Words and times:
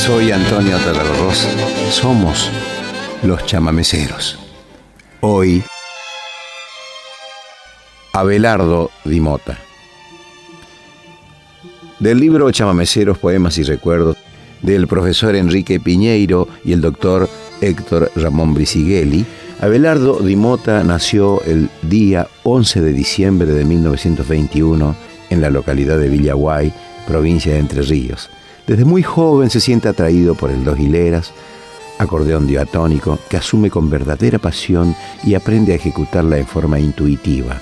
Soy 0.00 0.32
Antonio 0.32 0.78
Talarros. 0.78 1.46
Somos 1.90 2.50
los 3.22 3.44
chamameceros. 3.44 4.38
Hoy, 5.20 5.62
Abelardo 8.14 8.90
Dimota. 9.04 9.58
Del 11.98 12.18
libro 12.18 12.50
Chamameceros, 12.50 13.18
Poemas 13.18 13.58
y 13.58 13.62
Recuerdos 13.62 14.16
del 14.62 14.88
profesor 14.88 15.36
Enrique 15.36 15.78
Piñeiro 15.78 16.48
y 16.64 16.72
el 16.72 16.80
doctor 16.80 17.28
Héctor 17.60 18.10
Ramón 18.16 18.54
Brisighelli, 18.54 19.26
Abelardo 19.60 20.20
Dimota 20.20 20.82
nació 20.82 21.42
el 21.42 21.68
día 21.82 22.26
11 22.44 22.80
de 22.80 22.92
diciembre 22.94 23.52
de 23.52 23.66
1921 23.66 24.96
en 25.28 25.40
la 25.42 25.50
localidad 25.50 25.98
de 25.98 26.08
Villaguay, 26.08 26.72
provincia 27.06 27.52
de 27.52 27.58
Entre 27.58 27.82
Ríos. 27.82 28.30
Desde 28.70 28.84
muy 28.84 29.02
joven 29.02 29.50
se 29.50 29.58
siente 29.58 29.88
atraído 29.88 30.36
por 30.36 30.48
el 30.52 30.62
dos 30.62 30.78
hileras, 30.78 31.32
acordeón 31.98 32.46
diatónico, 32.46 33.18
que 33.28 33.36
asume 33.36 33.68
con 33.68 33.90
verdadera 33.90 34.38
pasión 34.38 34.94
y 35.24 35.34
aprende 35.34 35.72
a 35.72 35.74
ejecutarla 35.74 36.38
en 36.38 36.46
forma 36.46 36.78
intuitiva. 36.78 37.60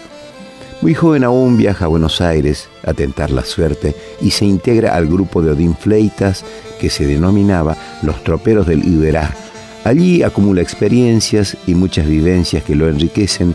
Muy 0.83 0.93
joven 0.93 1.25
aún 1.25 1.57
viaja 1.57 1.87
a 1.87 1.89
Buenos 1.89 2.21
Aires 2.21 2.69
a 2.85 2.93
tentar 2.93 3.31
la 3.31 3.43
suerte 3.43 3.97
y 4.21 4.33
se 4.33 4.45
integra 4.45 4.95
al 4.95 5.07
grupo 5.07 5.41
de 5.41 5.53
Odín 5.53 5.75
Fleitas 5.75 6.45
que 6.79 6.91
se 6.91 7.07
denominaba 7.07 7.75
Los 8.03 8.23
Troperos 8.23 8.67
del 8.67 8.87
Iberá. 8.87 9.35
Allí 9.85 10.23
acumula 10.23 10.61
experiencias 10.61 11.57
y 11.67 11.75
muchas 11.75 12.07
vivencias 12.07 12.65
que 12.65 12.75
lo 12.75 12.87
enriquecen 12.87 13.55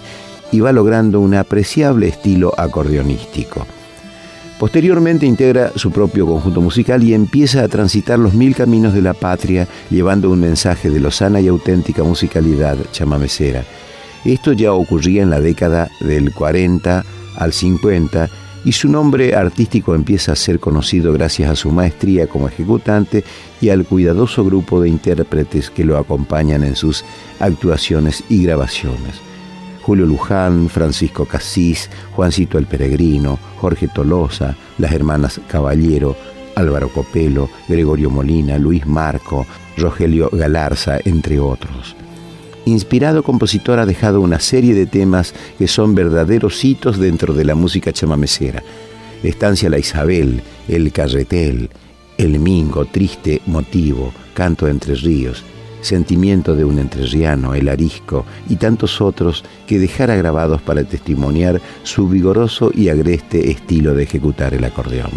y 0.52 0.60
va 0.60 0.72
logrando 0.72 1.20
un 1.20 1.36
apreciable 1.36 2.08
estilo 2.08 2.52
acordeonístico. 2.58 3.68
Posteriormente 4.64 5.26
integra 5.26 5.74
su 5.76 5.92
propio 5.92 6.26
conjunto 6.26 6.62
musical 6.62 7.04
y 7.04 7.14
empieza 7.14 7.66
a 7.66 7.68
transitar 7.68 8.18
los 8.18 8.34
mil 8.34 8.56
caminos 8.56 8.94
de 8.94 9.02
la 9.02 9.14
patria 9.14 9.68
llevando 9.90 10.30
un 10.30 10.40
mensaje 10.40 10.90
de 10.90 11.02
lozana 11.02 11.42
y 11.42 11.50
auténtica 11.50 12.02
musicalidad 12.02 12.78
chamamecera. 12.94 13.66
Esto 14.24 14.54
ya 14.54 14.72
ocurría 14.72 15.22
en 15.22 15.32
la 15.32 15.42
década 15.42 15.92
del 16.00 16.34
40 16.34 17.04
al 17.36 17.52
50 17.52 18.30
y 18.64 18.72
su 18.72 18.88
nombre 18.88 19.36
artístico 19.36 19.96
empieza 19.96 20.32
a 20.32 20.38
ser 20.38 20.62
conocido 20.62 21.12
gracias 21.12 21.52
a 21.52 21.58
su 21.58 21.70
maestría 21.70 22.28
como 22.28 22.48
ejecutante 22.48 23.26
y 23.60 23.68
al 23.68 23.84
cuidadoso 23.84 24.46
grupo 24.46 24.80
de 24.80 24.88
intérpretes 24.88 25.72
que 25.72 25.84
lo 25.84 25.98
acompañan 25.98 26.64
en 26.64 26.78
sus 26.78 27.04
actuaciones 27.42 28.24
y 28.30 28.44
grabaciones. 28.44 29.33
Julio 29.84 30.06
Luján, 30.06 30.70
Francisco 30.70 31.26
Casís, 31.26 31.90
Juancito 32.16 32.58
el 32.58 32.66
Peregrino, 32.66 33.38
Jorge 33.60 33.90
Tolosa, 33.90 34.56
las 34.78 34.94
hermanas 34.94 35.42
Caballero, 35.48 36.16
Álvaro 36.56 36.88
Copelo, 36.90 37.50
Gregorio 37.68 38.10
Molina, 38.10 38.58
Luis 38.58 38.86
Marco, 38.86 39.46
Rogelio 39.78 40.30
Galarza, 40.32 41.00
entre 41.04 41.40
otros. 41.40 41.98
Inspirado 42.66 43.24
compositor 43.24 43.80
ha 43.80 43.86
dejado 43.86 44.22
una 44.22 44.40
serie 44.40 44.74
de 44.74 44.86
temas 44.86 45.34
que 45.58 45.68
son 45.68 45.96
verdaderos 45.96 46.64
hitos 46.64 46.98
dentro 46.98 47.34
de 47.34 47.44
la 47.44 47.56
música 47.56 47.92
chamamecera. 47.92 48.64
Estancia 49.22 49.70
La 49.70 49.80
Isabel, 49.80 50.42
El 50.70 50.94
Carretel, 50.94 51.70
El 52.18 52.40
Mingo, 52.40 52.86
Triste 52.86 53.42
Motivo, 53.48 54.14
Canto 54.34 54.68
Entre 54.70 54.96
Ríos, 54.96 55.44
Sentimiento 55.84 56.56
de 56.56 56.66
un 56.66 56.80
entrerriano, 56.80 57.54
El 57.54 57.70
Arisco 57.70 58.26
y 58.50 58.56
tantos 58.56 59.02
otros 59.02 59.44
que 59.68 59.78
dejara 59.78 60.16
grabados 60.16 60.62
para 60.62 60.84
testimoniar 60.84 61.62
su 61.84 62.10
vigoroso 62.10 62.72
y 62.74 62.90
agreste 62.90 63.52
estilo 63.52 63.94
de 63.94 64.04
ejecutar 64.04 64.56
el 64.56 64.64
acordeón. 64.64 65.12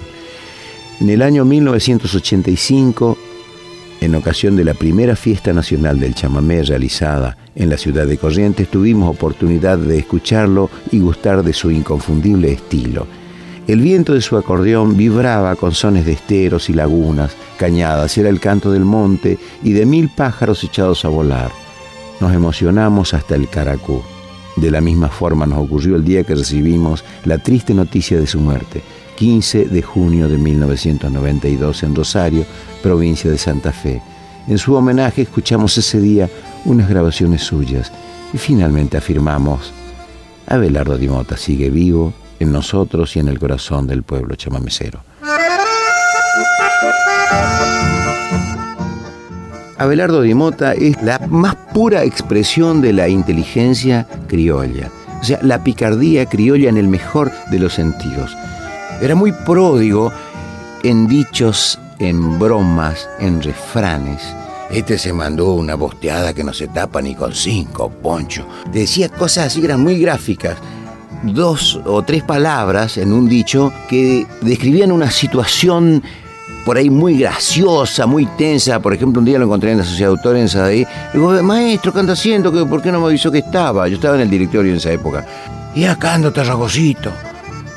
En 1.00 1.08
el 1.08 1.22
año 1.22 1.44
1985 1.44 3.16
en 4.00 4.14
ocasión 4.14 4.56
de 4.56 4.64
la 4.64 4.74
primera 4.74 5.16
fiesta 5.16 5.52
nacional 5.52 5.98
del 5.98 6.14
chamamé 6.14 6.62
realizada 6.62 7.36
en 7.54 7.70
la 7.70 7.78
ciudad 7.78 8.06
de 8.06 8.18
Corrientes, 8.18 8.68
tuvimos 8.68 9.10
oportunidad 9.10 9.78
de 9.78 9.98
escucharlo 9.98 10.68
y 10.92 11.00
gustar 11.00 11.42
de 11.42 11.52
su 11.52 11.70
inconfundible 11.70 12.52
estilo. 12.52 13.06
El 13.66 13.80
viento 13.80 14.14
de 14.14 14.20
su 14.20 14.36
acordeón 14.36 14.96
vibraba 14.96 15.56
con 15.56 15.74
sones 15.74 16.06
de 16.06 16.12
esteros 16.12 16.70
y 16.70 16.72
lagunas, 16.72 17.36
cañadas, 17.58 18.16
era 18.16 18.28
el 18.28 18.38
canto 18.38 18.70
del 18.70 18.84
monte 18.84 19.38
y 19.64 19.72
de 19.72 19.84
mil 19.84 20.08
pájaros 20.08 20.62
echados 20.62 21.04
a 21.04 21.08
volar. 21.08 21.50
Nos 22.20 22.32
emocionamos 22.32 23.12
hasta 23.12 23.34
el 23.34 23.48
caracú. 23.48 24.02
De 24.54 24.70
la 24.70 24.80
misma 24.80 25.08
forma 25.08 25.46
nos 25.46 25.58
ocurrió 25.58 25.96
el 25.96 26.04
día 26.04 26.22
que 26.22 26.36
recibimos 26.36 27.02
la 27.24 27.38
triste 27.38 27.74
noticia 27.74 28.20
de 28.20 28.28
su 28.28 28.38
muerte. 28.38 28.82
15 29.16 29.64
de 29.64 29.82
junio 29.82 30.28
de 30.28 30.38
1992 30.38 31.82
en 31.82 31.94
Rosario, 31.96 32.46
provincia 32.84 33.28
de 33.28 33.38
Santa 33.38 33.72
Fe. 33.72 34.00
En 34.46 34.58
su 34.58 34.74
homenaje 34.74 35.22
escuchamos 35.22 35.76
ese 35.76 36.00
día 36.00 36.30
unas 36.64 36.88
grabaciones 36.88 37.42
suyas 37.42 37.90
y 38.32 38.38
finalmente 38.38 38.96
afirmamos, 38.96 39.72
Abelardo 40.46 40.96
Dimota 40.96 41.36
sigue 41.36 41.68
vivo 41.68 42.12
en 42.40 42.52
nosotros 42.52 43.16
y 43.16 43.20
en 43.20 43.28
el 43.28 43.38
corazón 43.38 43.86
del 43.86 44.02
pueblo 44.02 44.34
chamamecero. 44.34 45.00
Abelardo 49.78 50.22
Dimota 50.22 50.72
es 50.72 51.00
la 51.02 51.18
más 51.28 51.54
pura 51.74 52.04
expresión 52.04 52.80
de 52.80 52.94
la 52.94 53.08
inteligencia 53.08 54.06
criolla, 54.26 54.90
o 55.20 55.24
sea, 55.24 55.38
la 55.42 55.62
picardía 55.62 56.24
criolla 56.26 56.70
en 56.70 56.78
el 56.78 56.88
mejor 56.88 57.30
de 57.50 57.58
los 57.58 57.74
sentidos. 57.74 58.34
Era 59.02 59.14
muy 59.14 59.32
pródigo 59.32 60.10
en 60.82 61.06
dichos, 61.06 61.78
en 61.98 62.38
bromas, 62.38 63.08
en 63.18 63.42
refranes. 63.42 64.22
Este 64.70 64.98
se 64.98 65.12
mandó 65.12 65.52
una 65.52 65.74
bosteada 65.74 66.32
que 66.32 66.42
no 66.42 66.52
se 66.52 66.68
tapa 66.68 67.02
ni 67.02 67.14
con 67.14 67.34
cinco, 67.34 67.90
Poncho. 67.90 68.46
Decía 68.72 69.08
cosas 69.10 69.46
así, 69.46 69.64
eran 69.64 69.80
muy 69.80 69.98
gráficas. 70.00 70.56
Dos 71.22 71.80
o 71.84 72.02
tres 72.02 72.22
palabras 72.22 72.98
en 72.98 73.12
un 73.12 73.28
dicho 73.28 73.72
que 73.88 74.26
describían 74.42 74.92
una 74.92 75.10
situación 75.10 76.02
por 76.64 76.76
ahí 76.76 76.90
muy 76.90 77.18
graciosa, 77.18 78.06
muy 78.06 78.26
tensa. 78.26 78.80
Por 78.80 78.92
ejemplo, 78.92 79.20
un 79.20 79.24
día 79.24 79.38
lo 79.38 79.44
encontré 79.44 79.72
en 79.72 79.78
la 79.78 79.84
sociedad 79.84 80.10
de 80.10 80.16
autores 80.16 80.42
en 80.42 80.48
Sadaí. 80.48 80.86
Digo, 81.12 81.30
maestro, 81.42 81.92
¿qué 81.92 82.00
anda 82.00 82.12
haciendo? 82.12 82.52
¿Por 82.68 82.82
qué 82.82 82.92
no 82.92 83.00
me 83.00 83.06
avisó 83.06 83.30
que 83.30 83.38
estaba? 83.38 83.88
Yo 83.88 83.94
estaba 83.96 84.16
en 84.16 84.22
el 84.22 84.30
directorio 84.30 84.72
en 84.72 84.78
esa 84.78 84.92
época. 84.92 85.26
Y 85.74 85.84
acá 85.84 86.14
ando 86.14 86.32
tarragosito 86.32 87.12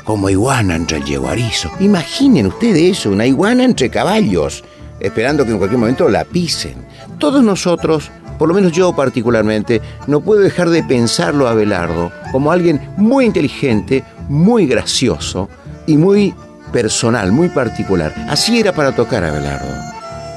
como 0.04 0.28
iguana 0.28 0.74
entre 0.74 0.98
el 0.98 1.04
yeguarizo. 1.04 1.70
Imaginen 1.78 2.46
ustedes 2.46 2.98
eso, 2.98 3.10
una 3.10 3.26
iguana 3.26 3.62
entre 3.64 3.90
caballos, 3.90 4.64
esperando 4.98 5.44
que 5.44 5.52
en 5.52 5.58
cualquier 5.58 5.78
momento 5.78 6.08
la 6.08 6.24
pisen. 6.24 6.84
Todos 7.18 7.44
nosotros, 7.44 8.10
por 8.40 8.48
lo 8.48 8.54
menos 8.54 8.72
yo 8.72 8.94
particularmente, 8.94 9.82
no 10.06 10.22
puedo 10.22 10.40
dejar 10.40 10.70
de 10.70 10.82
pensarlo 10.82 11.46
a 11.46 11.52
Belardo 11.52 12.10
como 12.32 12.50
alguien 12.50 12.80
muy 12.96 13.26
inteligente, 13.26 14.02
muy 14.30 14.66
gracioso 14.66 15.50
y 15.86 15.98
muy 15.98 16.34
personal, 16.72 17.32
muy 17.32 17.50
particular. 17.50 18.14
Así 18.30 18.58
era 18.58 18.72
para 18.72 18.96
tocar 18.96 19.24
a 19.24 19.30
Belardo. 19.30 19.74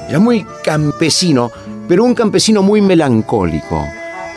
Era 0.06 0.18
muy 0.18 0.44
campesino, 0.62 1.50
pero 1.88 2.04
un 2.04 2.14
campesino 2.14 2.62
muy 2.62 2.82
melancólico. 2.82 3.82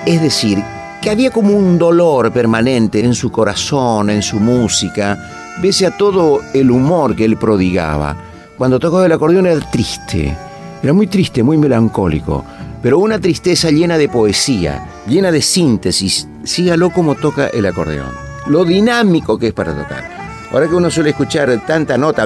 Es 0.06 0.22
decir, 0.22 0.64
que 1.02 1.10
había 1.10 1.32
como 1.32 1.52
un 1.52 1.78
dolor 1.78 2.32
permanente 2.32 3.04
en 3.04 3.14
su 3.14 3.30
corazón, 3.34 4.10
en 4.10 4.22
su 4.22 4.40
música, 4.40 5.18
pese 5.62 5.88
a 5.88 5.98
todo 5.98 6.40
el 6.54 6.72
humor 6.72 7.18
que 7.18 7.26
él 7.26 7.36
prodigaba. 7.36 8.16
Cuando 8.58 8.80
tocaba 8.80 9.06
el 9.06 9.12
acordeón 9.12 9.46
era 9.46 9.60
triste, 9.70 10.34
era 10.82 10.94
muy 10.94 11.08
triste, 11.08 11.44
muy 11.44 11.58
melancólico, 11.58 12.46
pero 12.82 13.00
una 13.00 13.20
tristeza 13.20 13.70
llena 13.70 13.98
de 13.98 14.10
poesía, 14.10 14.88
llena 15.08 15.32
de 15.32 15.42
síntesis. 15.42 16.28
Sígalo 16.44 16.92
como 16.92 17.16
toca 17.16 17.48
el 17.48 17.66
acordeón, 17.66 18.12
lo 18.48 18.64
dinámico 18.64 19.38
que 19.38 19.48
es 19.48 19.54
para 19.54 19.76
tocar. 19.76 20.18
Ahora 20.52 20.68
que 20.68 20.76
uno 20.76 20.90
suele 20.90 21.10
escuchar 21.10 21.66
tanta 21.66 21.98
nota, 21.98 22.26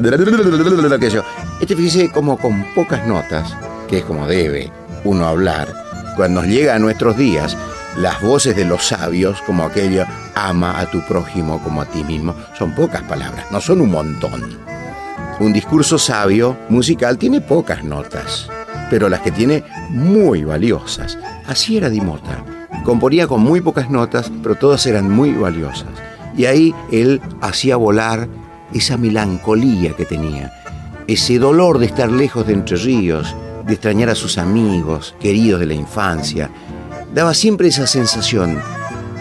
este 1.60 1.76
fíjese 1.76 2.12
como 2.12 2.38
con 2.38 2.64
pocas 2.76 3.08
notas, 3.08 3.56
que 3.88 4.00
es 4.00 4.04
como 4.06 4.28
debe 4.28 4.72
uno 5.04 5.26
hablar, 5.26 5.74
cuando 6.16 6.44
llega 6.44 6.76
a 6.76 6.80
nuestros 6.80 7.18
días, 7.18 7.58
las 7.98 8.22
voces 8.22 8.56
de 8.56 8.66
los 8.66 8.86
sabios, 8.86 9.42
como 9.42 9.64
aquello, 9.64 10.06
ama 10.36 10.80
a 10.80 10.86
tu 10.86 11.02
prójimo 11.06 11.62
como 11.64 11.82
a 11.82 11.86
ti 11.86 12.04
mismo, 12.04 12.36
son 12.58 12.76
pocas 12.76 13.02
palabras, 13.04 13.48
no 13.52 13.60
son 13.60 13.82
un 13.82 13.92
montón. 13.92 14.60
Un 15.40 15.52
discurso 15.52 15.98
sabio 15.98 16.56
musical 16.70 17.18
tiene 17.18 17.42
pocas 17.42 17.84
notas, 17.84 18.48
pero 18.92 19.08
las 19.08 19.22
que 19.22 19.32
tiene 19.32 19.64
muy 19.90 20.44
valiosas. 20.44 21.18
Así 21.48 21.78
era 21.78 21.90
Dimota. 21.90 22.44
Componía 22.84 23.26
con 23.26 23.40
muy 23.42 23.62
pocas 23.62 23.90
notas, 23.90 24.30
pero 24.44 24.56
todas 24.56 24.86
eran 24.86 25.10
muy 25.10 25.32
valiosas. 25.32 25.88
Y 26.36 26.44
ahí 26.44 26.76
él 26.92 27.22
hacía 27.40 27.78
volar 27.78 28.28
esa 28.74 28.98
melancolía 28.98 29.94
que 29.94 30.04
tenía, 30.04 30.52
ese 31.08 31.40
dolor 31.40 31.80
de 31.80 31.86
estar 31.86 32.12
lejos 32.12 32.46
de 32.46 32.54
Entre 32.54 32.76
Ríos, 32.76 33.34
de 33.66 33.74
extrañar 33.74 34.10
a 34.10 34.16
sus 34.16 34.38
amigos, 34.38 35.16
queridos 35.22 35.62
de 35.62 35.68
la 35.68 35.74
infancia, 35.74 36.50
daba 37.14 37.34
siempre 37.34 37.70
esa 37.70 37.88
sensación 37.88 38.60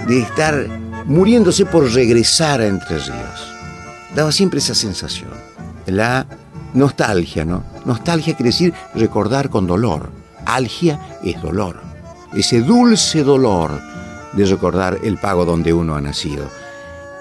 de 0.08 0.20
estar 0.20 0.67
muriéndose 1.06 1.64
por 1.64 1.93
regresar 1.93 2.61
a 2.61 2.67
Entre 2.67 2.99
Ríos. 2.99 3.52
Daba 4.17 4.32
siempre 4.32 4.58
esa 4.58 4.75
sensación. 4.75 5.31
La 5.87 6.26
nostalgia, 6.75 7.44
¿no? 7.44 7.62
Nostalgia 7.84 8.34
quiere 8.34 8.50
decir 8.50 8.75
recordar 8.94 9.50
con 9.50 9.67
dolor. 9.67 10.11
Algia 10.46 11.19
es 11.22 11.40
dolor. 11.40 11.81
Ese 12.34 12.61
dulce 12.61 13.22
dolor 13.22 13.81
de 14.32 14.44
recordar 14.46 14.99
el 15.02 15.19
pago 15.19 15.44
donde 15.44 15.72
uno 15.72 15.96
ha 15.96 16.00
nacido. 16.00 16.49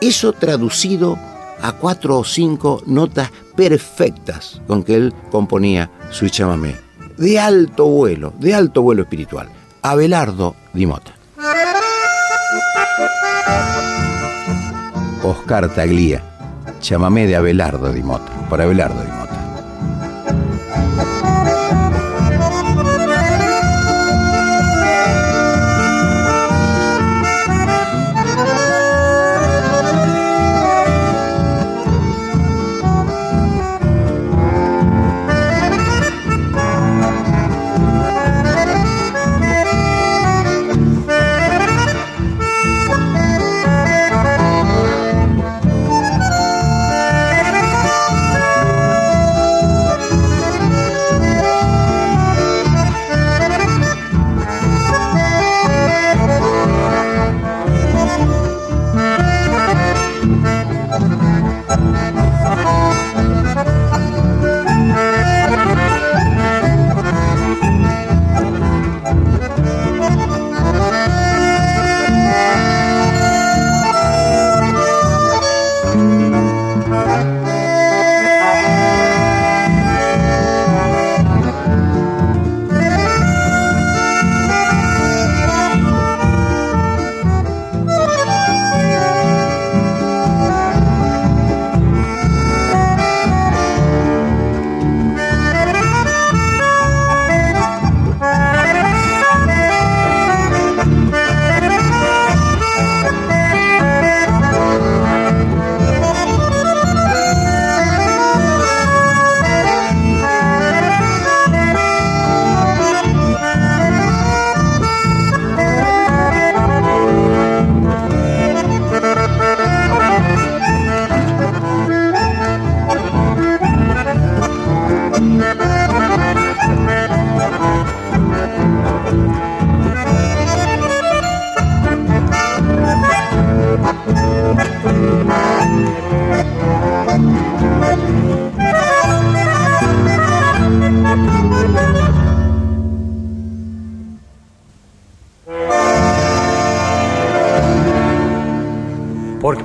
Eso 0.01 0.34
traducido 0.34 1.18
a 1.62 1.74
cuatro 1.74 2.19
o 2.19 2.24
cinco 2.24 2.81
notas 2.86 3.31
perfectas 3.56 4.62
con 4.68 4.84
que 4.84 4.96
él 4.96 5.13
componía 5.31 5.90
su 6.12 6.30
chamamé. 6.30 6.75
De 7.18 7.40
alto 7.40 7.86
vuelo, 7.86 8.34
de 8.40 8.54
alto 8.54 8.81
vuelo 8.81 9.01
espiritual. 9.01 9.50
Abelardo 9.81 10.56
Dimota. 10.74 11.13
Oscar 15.24 15.74
Taglía, 15.74 16.24
chamamé 16.80 17.28
de 17.28 17.36
Abelardo 17.36 17.92
Dimota, 17.92 18.31
por 18.50 18.62
Abelardo 18.62 19.01
Dimota. 19.01 19.29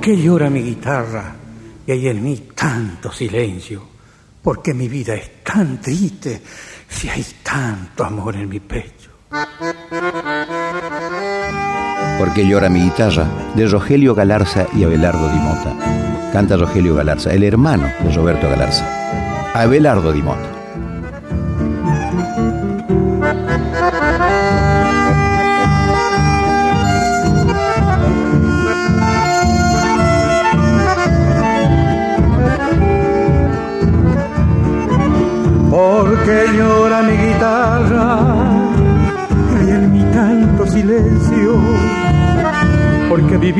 Qué 0.05 0.15
llora 0.15 0.51
mi 0.51 0.61
guitarra 0.61 1.33
y 1.87 1.91
hay 1.91 2.07
en 2.09 2.23
mí 2.23 2.49
tanto 2.53 3.11
silencio? 3.11 3.81
¿Por 4.39 4.61
qué 4.61 4.71
mi 4.71 4.87
vida 4.87 5.15
es 5.15 5.43
tan 5.43 5.81
triste 5.81 6.43
si 6.87 7.09
hay 7.09 7.25
tanto 7.41 8.03
amor 8.03 8.35
en 8.35 8.47
mi 8.47 8.59
pecho? 8.59 9.09
¿Por 12.19 12.33
qué 12.35 12.47
llora 12.47 12.69
mi 12.69 12.81
guitarra? 12.83 13.27
De 13.55 13.67
Rogelio 13.67 14.13
Galarza 14.13 14.67
y 14.75 14.83
Abelardo 14.83 15.27
Dimota. 15.27 16.31
Canta 16.31 16.55
Rogelio 16.55 16.93
Galarza, 16.93 17.33
el 17.33 17.43
hermano 17.43 17.89
de 18.03 18.13
Roberto 18.13 18.47
Galarza. 18.47 18.85
Abelardo 19.55 20.13
Dimota. 20.13 20.54
porque 20.54 20.54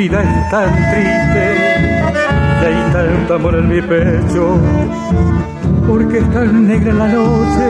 vida 0.09 0.21
es 0.21 0.49
tan 0.49 0.69
triste 0.91 1.45
y 2.61 2.65
hay 2.65 2.91
tanto 2.93 3.35
amor 3.35 3.55
en 3.55 3.67
mi 3.69 3.81
pecho, 3.81 4.57
porque 5.87 6.19
es 6.19 6.31
tan 6.31 6.67
negra 6.67 6.93
la 6.93 7.07
noche, 7.07 7.67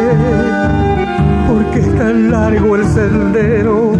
porque 1.47 1.79
es 1.79 1.95
tan 1.97 2.31
largo 2.31 2.75
el 2.75 2.85
sendero, 2.87 3.93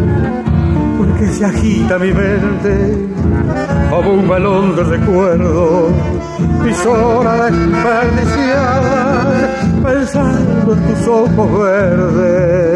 porque 0.97 1.27
se 1.27 1.45
agita 1.45 1.97
mi 1.97 2.11
mente 2.11 3.07
como 3.89 4.13
un 4.13 4.27
balón 4.27 4.75
de 4.75 4.83
recuerdo, 4.83 5.89
mis 6.63 6.85
horas 6.85 7.51
desperdiciadas 7.51 9.25
pensando 9.83 10.73
en 10.73 10.81
tus 10.87 11.07
ojos 11.07 11.59
verdes. 11.61 12.74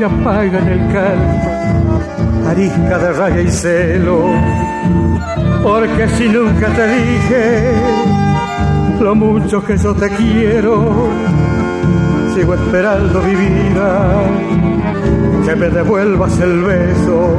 Se 0.00 0.06
apaga 0.06 0.58
en 0.60 0.68
el 0.68 0.92
canto, 0.94 2.48
arisca 2.48 2.98
de 2.98 3.12
raya 3.12 3.40
y 3.42 3.50
celo. 3.50 4.30
Porque 5.62 6.08
si 6.16 6.26
nunca 6.26 6.68
te 6.68 6.88
dije 6.88 7.72
lo 8.98 9.14
mucho 9.14 9.62
que 9.62 9.76
yo 9.76 9.94
te 9.94 10.08
quiero, 10.08 11.06
sigo 12.34 12.54
esperando 12.54 13.22
mi 13.22 13.34
vida 13.34 14.22
que 15.44 15.54
me 15.56 15.68
devuelvas 15.68 16.40
el 16.40 16.62
beso 16.62 17.36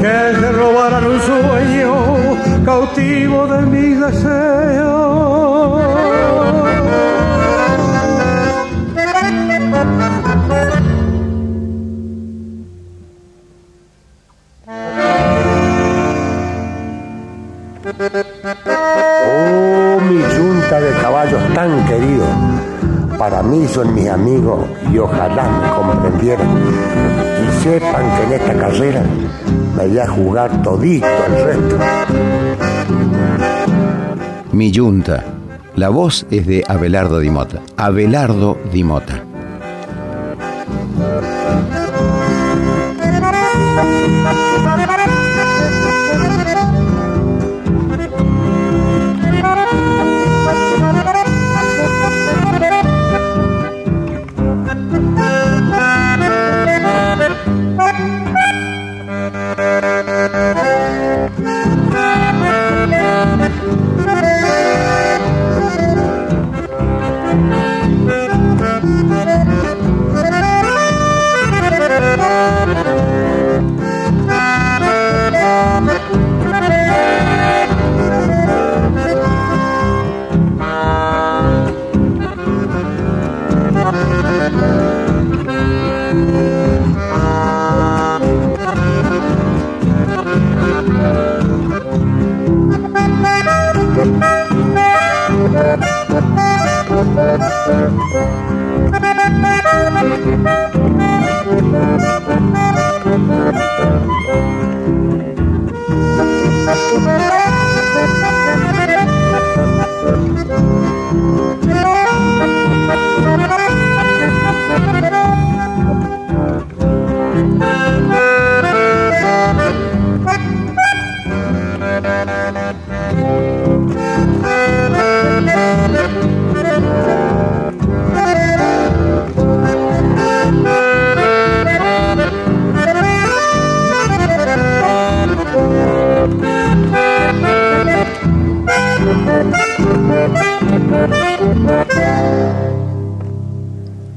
que 0.00 0.40
se 0.40 0.52
robaran 0.52 1.04
un 1.04 1.20
sueño 1.20 2.64
cautivo 2.64 3.46
de 3.46 3.66
mi 3.66 3.88
deseo. 3.92 5.51
Son 23.72 23.94
mis 23.94 24.08
amigos 24.08 24.66
y 24.92 24.98
ojalá 24.98 25.48
me 25.48 25.68
comprendieran. 25.70 26.46
Y 27.42 27.62
sepan 27.62 28.04
que 28.16 28.22
en 28.24 28.32
esta 28.40 28.54
carrera 28.54 29.02
me 29.76 29.86
voy 29.86 29.98
a 29.98 30.08
jugar 30.08 30.62
todito 30.62 31.06
el 31.26 31.44
resto. 31.44 31.78
Mi 34.52 34.70
yunta. 34.70 35.24
La 35.74 35.88
voz 35.88 36.26
es 36.30 36.46
de 36.46 36.64
Abelardo 36.68 37.18
Dimota. 37.18 37.62
Abelardo 37.78 38.58
Dimota. 38.70 39.31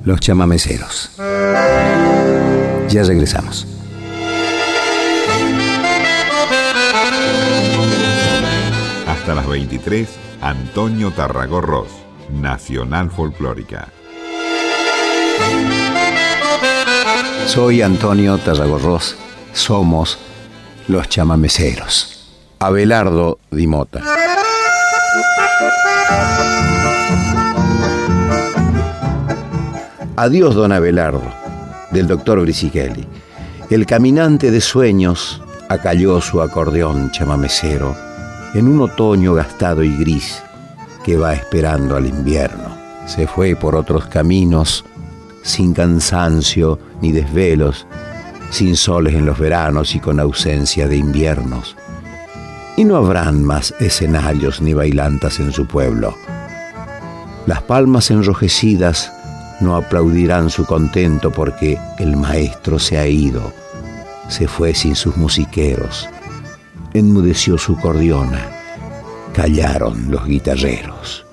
Los 0.04 0.20
chamameceros. 0.20 1.12
Ya 2.90 3.04
regresamos. 3.04 3.68
Hasta 9.08 9.34
las 9.34 9.48
23, 9.48 10.08
Antonio 10.42 11.12
Tarragorros, 11.12 11.88
Nacional 12.30 13.10
Folclórica. 13.10 13.88
Soy 17.48 17.82
Antonio 17.82 18.38
Tarragorros. 18.38 19.16
Somos 19.54 20.20
los 20.88 21.10
chamameceros. 21.10 22.30
Abelardo 22.60 23.40
Dimota. 23.50 24.02
Adiós, 30.18 30.56
don 30.56 30.72
Abelardo, 30.72 31.30
del 31.92 32.08
doctor 32.08 32.40
Brisighelli. 32.40 33.06
El 33.70 33.86
caminante 33.86 34.50
de 34.50 34.62
sueños 34.62 35.42
acalló 35.68 36.22
su 36.22 36.42
acordeón 36.42 37.12
chamamecero 37.12 37.94
en 38.54 38.70
un 38.70 38.80
otoño 38.80 39.34
gastado 39.34 39.84
y 39.84 39.94
gris 39.98 40.42
que 41.04 41.18
va 41.18 41.34
esperando 41.34 41.98
al 41.98 42.06
invierno. 42.06 42.78
Se 43.06 43.28
fue 43.28 43.58
por 43.58 43.76
otros 43.76 44.06
caminos, 44.06 44.86
sin 45.44 45.74
cansancio 45.74 46.80
ni 47.02 47.12
desvelos, 47.12 47.86
sin 48.52 48.78
soles 48.78 49.16
en 49.16 49.26
los 49.26 49.38
veranos 49.38 49.96
y 49.96 50.00
con 50.00 50.22
ausencia 50.22 50.88
de 50.88 50.96
inviernos. 50.96 51.76
Y 52.78 52.86
no 52.86 52.96
habrán 52.96 53.44
más 53.44 53.74
escenarios 53.82 54.62
ni 54.62 54.74
bailantas 54.74 55.42
en 55.42 55.52
su 55.52 55.68
pueblo. 55.68 56.16
Las 57.48 57.62
palmas 57.64 58.12
enrojecidas 58.12 59.12
no 59.62 59.76
aplaudirán 59.76 60.50
su 60.50 60.66
contento 60.66 61.32
porque 61.32 61.80
el 62.00 62.18
maestro 62.18 62.80
se 62.80 62.98
ha 62.98 63.08
ido, 63.08 63.54
se 64.28 64.48
fue 64.48 64.74
sin 64.74 64.96
sus 64.96 65.16
musiqueros, 65.18 66.10
enmudeció 66.94 67.58
su 67.58 67.78
cordiona, 67.78 68.50
callaron 69.34 70.12
los 70.12 70.26
guitarreros. 70.26 71.26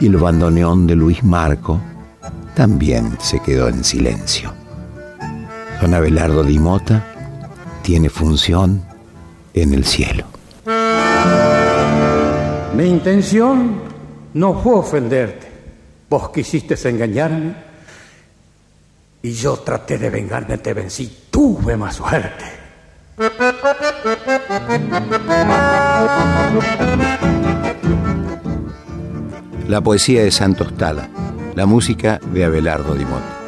Y 0.00 0.06
el 0.06 0.16
bandoneón 0.16 0.86
de 0.86 0.96
Luis 0.96 1.24
Marco 1.24 1.80
también 2.54 3.16
se 3.20 3.40
quedó 3.40 3.68
en 3.68 3.84
silencio. 3.84 4.52
Don 5.80 5.94
Abelardo 5.94 6.42
Dimota 6.42 7.04
tiene 7.82 8.08
función 8.08 8.82
en 9.54 9.74
el 9.74 9.84
cielo. 9.84 10.24
Mi 12.76 12.84
intención 12.84 13.80
no 14.34 14.54
fue 14.60 14.74
ofenderte. 14.74 15.45
Vos 16.08 16.30
quisiste 16.30 16.76
engañarme 16.88 17.54
y 19.22 19.32
yo 19.32 19.56
traté 19.56 19.98
de 19.98 20.08
vengarme, 20.08 20.58
te 20.58 20.72
vencí. 20.72 21.24
Tuve 21.30 21.76
más 21.76 21.96
suerte. 21.96 22.44
La 29.68 29.80
poesía 29.80 30.22
de 30.22 30.30
Santos 30.30 30.76
Tala, 30.76 31.08
la 31.56 31.66
música 31.66 32.20
de 32.32 32.44
Abelardo 32.44 32.94
Dimota. 32.94 33.40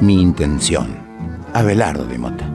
Mi 0.00 0.22
intención, 0.22 0.96
Abelardo 1.52 2.06
Dimota. 2.06 2.44
Habrá 2.44 2.47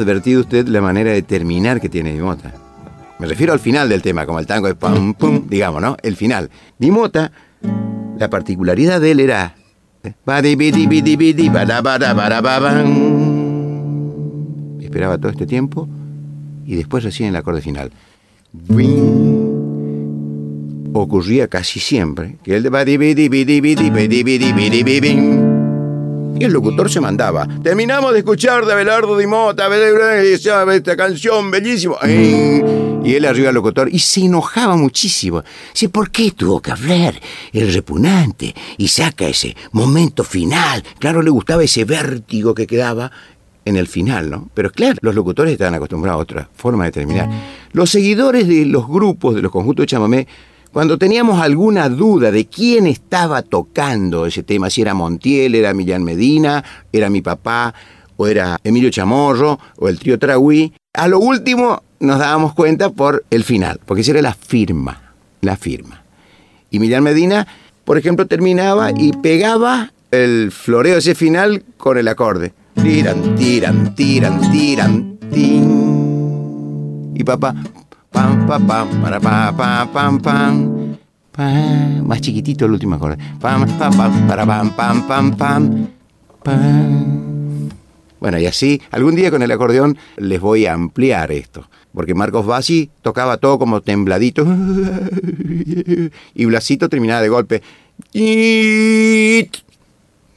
advertido 0.00 0.40
usted 0.40 0.66
la 0.68 0.80
manera 0.80 1.12
de 1.12 1.22
terminar 1.22 1.80
que 1.80 1.88
tiene 1.88 2.12
Dimota. 2.12 2.52
Me 3.18 3.26
refiero 3.26 3.52
al 3.52 3.60
final 3.60 3.88
del 3.88 4.02
tema, 4.02 4.26
como 4.26 4.38
el 4.38 4.46
tango 4.46 4.66
de 4.66 4.74
pam, 4.74 5.14
pum, 5.14 5.46
digamos, 5.48 5.82
¿no? 5.82 5.96
El 6.02 6.16
final. 6.16 6.50
Dimota, 6.78 7.32
la 8.18 8.30
particularidad 8.30 9.00
de 9.00 9.10
él 9.10 9.20
era. 9.20 9.54
Esperaba 14.80 15.18
todo 15.18 15.30
este 15.30 15.46
tiempo 15.46 15.88
y 16.66 16.76
después 16.76 17.04
recién 17.04 17.28
el 17.28 17.36
acorde 17.36 17.60
final. 17.60 17.92
Ocurría 20.92 21.48
casi 21.48 21.78
siempre 21.78 22.38
que 22.42 22.56
el 22.56 22.62
de 22.62 22.70
y 26.40 26.44
el 26.44 26.52
locutor 26.52 26.90
se 26.90 27.00
mandaba. 27.00 27.46
Terminamos 27.62 28.14
de 28.14 28.20
escuchar 28.20 28.64
de 28.64 28.72
Abelardo 28.72 29.16
Di 29.18 29.26
Mota, 29.26 29.68
esta 30.74 30.96
canción 30.96 31.50
bellísima. 31.50 31.96
Y 32.06 33.14
él 33.14 33.26
arriba 33.26 33.50
al 33.50 33.54
locutor 33.54 33.90
y 33.92 33.98
se 33.98 34.22
enojaba 34.22 34.74
muchísimo. 34.74 35.42
Dice, 35.74 35.90
¿por 35.90 36.10
qué 36.10 36.30
tuvo 36.30 36.60
que 36.60 36.70
hablar 36.70 37.14
el 37.52 37.72
repugnante? 37.74 38.54
Y 38.78 38.88
saca 38.88 39.28
ese 39.28 39.54
momento 39.72 40.24
final. 40.24 40.82
Claro, 40.98 41.20
le 41.20 41.28
gustaba 41.28 41.62
ese 41.62 41.84
vértigo 41.84 42.54
que 42.54 42.66
quedaba 42.66 43.12
en 43.66 43.76
el 43.76 43.86
final, 43.86 44.30
¿no? 44.30 44.48
Pero 44.54 44.70
claro, 44.72 44.96
los 45.02 45.14
locutores 45.14 45.52
estaban 45.52 45.74
acostumbrados 45.74 46.20
a 46.20 46.22
otra 46.22 46.48
forma 46.54 46.86
de 46.86 46.92
terminar. 46.92 47.28
Los 47.72 47.90
seguidores 47.90 48.48
de 48.48 48.64
los 48.64 48.88
grupos, 48.88 49.34
de 49.34 49.42
los 49.42 49.52
conjuntos 49.52 49.82
de 49.82 49.88
chamamé, 49.88 50.26
cuando 50.72 50.98
teníamos 50.98 51.40
alguna 51.40 51.88
duda 51.88 52.30
de 52.30 52.46
quién 52.46 52.86
estaba 52.86 53.42
tocando 53.42 54.26
ese 54.26 54.42
tema, 54.42 54.70
si 54.70 54.82
era 54.82 54.94
Montiel, 54.94 55.54
era 55.54 55.74
Millán 55.74 56.04
Medina, 56.04 56.64
era 56.92 57.10
mi 57.10 57.22
papá, 57.22 57.74
o 58.16 58.26
era 58.26 58.58
Emilio 58.62 58.90
Chamorro, 58.90 59.58
o 59.78 59.88
el 59.88 59.98
trío 59.98 60.18
Tragüí, 60.18 60.72
a 60.92 61.08
lo 61.08 61.18
último 61.18 61.82
nos 61.98 62.18
dábamos 62.18 62.54
cuenta 62.54 62.90
por 62.90 63.24
el 63.30 63.44
final, 63.44 63.80
porque 63.84 64.02
esa 64.02 64.12
era 64.12 64.22
la 64.22 64.34
firma, 64.34 65.14
la 65.40 65.56
firma. 65.56 66.02
Y 66.70 66.78
Millán 66.78 67.02
Medina, 67.02 67.46
por 67.84 67.98
ejemplo, 67.98 68.26
terminaba 68.26 68.90
y 68.92 69.12
pegaba 69.12 69.92
el 70.10 70.52
floreo 70.52 70.98
ese 70.98 71.14
final 71.14 71.64
con 71.76 71.98
el 71.98 72.08
acorde. 72.08 72.52
Tiran, 72.80 73.34
tiran, 73.34 73.94
tiran, 73.94 74.52
tiran, 74.52 75.18
tin. 75.32 77.12
Y 77.14 77.24
papá, 77.24 77.54
pam, 78.20 78.66
pam, 78.66 78.88
para, 79.00 79.20
pam, 79.20 79.56
pam, 79.56 79.88
pam, 79.92 80.20
pam. 80.20 82.04
Más 82.04 82.20
chiquitito 82.20 82.66
el 82.66 82.72
último 82.72 82.96
acorde. 82.96 83.16
Pam, 83.40 83.66
pam, 83.78 83.96
pam, 83.96 84.26
para, 84.28 84.44
pam, 84.44 84.70
pam, 84.76 85.06
pam, 85.06 85.36
pam. 85.36 85.88
Pam. 86.42 87.68
Bueno, 88.20 88.38
y 88.38 88.46
así, 88.46 88.82
algún 88.90 89.14
día 89.14 89.30
con 89.30 89.42
el 89.42 89.50
acordeón 89.50 89.96
les 90.18 90.40
voy 90.40 90.66
a 90.66 90.74
ampliar 90.74 91.32
esto. 91.32 91.68
Porque 91.94 92.14
Marcos 92.14 92.46
Bassi 92.46 92.90
tocaba 93.02 93.38
todo 93.38 93.58
como 93.58 93.80
tembladito. 93.80 94.46
Y 96.34 96.44
Blasito 96.44 96.88
terminaba 96.88 97.20
de 97.20 97.28
golpe. 97.28 97.62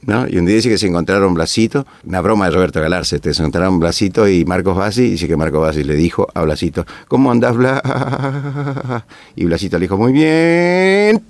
Y 0.06 0.38
un 0.38 0.44
día 0.44 0.56
dice 0.56 0.68
que 0.68 0.78
se 0.78 0.86
encontraron 0.86 1.32
Blasito, 1.34 1.86
una 2.04 2.20
broma 2.20 2.46
de 2.46 2.50
Roberto 2.52 2.80
Galarse, 2.80 3.18
se 3.22 3.42
encontraron 3.42 3.78
Blasito 3.78 4.28
y 4.28 4.44
Marcos 4.44 4.76
Bassi, 4.76 5.04
y 5.04 5.10
dice 5.12 5.26
que 5.26 5.36
Marcos 5.36 5.62
Bassi 5.62 5.82
le 5.82 5.94
dijo 5.94 6.28
a 6.34 6.42
Blasito, 6.42 6.84
¿cómo 7.08 7.30
andás, 7.30 7.56
Blas? 7.56 7.80
Y 9.36 9.44
Blasito 9.44 9.78
le 9.78 9.84
dijo, 9.84 9.96
muy 9.96 10.12
bien. 10.12 11.22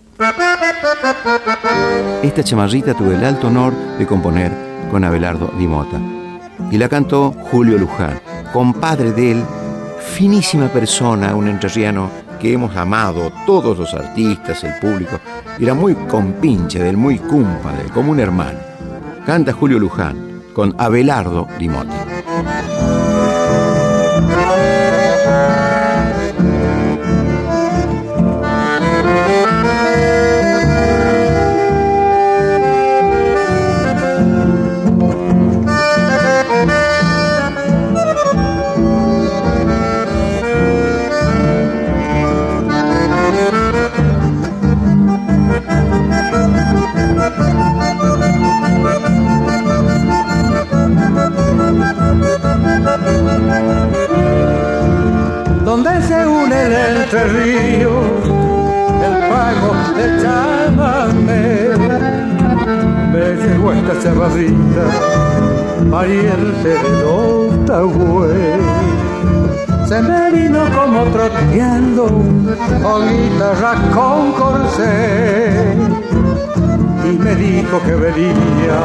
Esta 2.23 2.43
chamarrita 2.43 2.95
tuve 2.95 3.15
el 3.15 3.25
alto 3.25 3.47
honor 3.47 3.73
de 3.99 4.07
componer 4.07 4.53
con 4.91 5.05
Abelardo 5.05 5.53
Di 5.59 5.67
Mota. 5.67 6.01
Y 6.71 6.79
la 6.79 6.89
cantó 6.89 7.33
Julio 7.51 7.79
Luján, 7.79 8.21
compadre 8.53 9.13
de 9.13 9.33
él, 9.33 9.45
finísima 10.15 10.69
persona, 10.69 11.35
un 11.35 11.49
entrerriano 11.49 12.11
que 12.45 12.53
hemos 12.53 12.77
amado 12.77 13.33
todos 13.47 13.79
los 13.79 13.95
artistas, 13.95 14.63
el 14.65 14.75
público, 14.75 15.19
era 15.59 15.73
muy 15.73 15.95
compinche 15.95 16.79
del 16.79 16.95
muy 16.95 17.19
cumpadre, 17.19 17.89
como 17.89 18.13
un 18.13 18.21
hermano. 18.21 18.59
Canta 19.25 19.55
Julio 19.55 19.79
Luján 19.79 20.43
con 20.53 20.75
Abelardo 20.77 21.49
Limote. 21.59 21.97
Entre 57.15 57.29
ríos, 57.45 58.05
el 59.05 59.15
pago 59.31 59.71
de 59.97 60.05
chamamé. 60.23 61.47
Me 63.13 63.25
llegó 63.37 63.73
esta 63.73 63.95
cerradita, 64.01 64.85
pariente 65.91 66.69
de 66.69 67.59
tabues. 67.67 68.61
Se 69.89 70.03
me 70.03 70.31
vino 70.33 70.61
como 70.75 71.05
troteando 71.05 72.07
con 72.83 73.09
guitarra 73.09 73.75
con 73.95 74.33
corsé 74.33 75.77
y 77.05 77.19
me 77.19 77.35
dijo 77.37 77.81
que 77.85 77.95
venía 77.95 78.81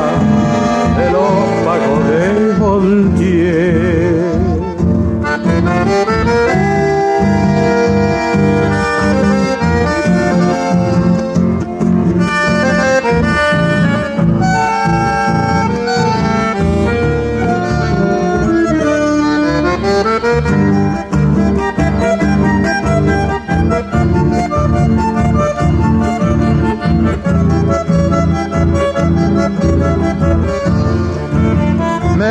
de 0.98 1.12
los 1.12 1.32
pagos 1.66 2.00
de 2.10 2.54
Montier. 2.60 4.30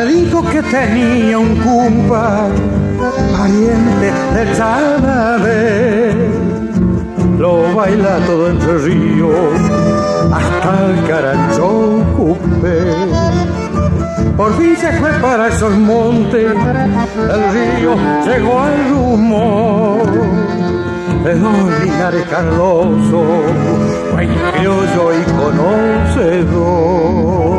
Dijo 0.08 0.42
que 0.50 0.62
tenía 0.62 1.38
un 1.38 1.56
cumpa, 1.56 2.48
pariente 3.36 4.12
de 4.34 4.56
Chanabe. 4.56 6.16
Lo 7.38 7.74
baila 7.74 8.18
todo 8.26 8.48
entre 8.50 8.78
río, 8.78 9.30
hasta 10.32 10.86
el 10.86 11.06
carancho 11.06 12.02
cupé. 12.16 12.78
Por 14.36 14.54
fin 14.56 14.76
se 14.76 14.92
fue 14.92 15.10
para 15.20 15.48
esos 15.48 15.76
montes, 15.76 16.52
el 16.52 17.42
río 17.52 17.94
llegó 18.24 18.60
al 18.60 18.88
rumor 18.90 20.06
de 21.24 21.34
dos 21.34 21.82
Linares 21.82 22.24
Carloso, 22.28 23.22
buen 24.12 24.30
criollo 24.52 25.12
y 25.12 25.22
conocedor. 26.12 27.57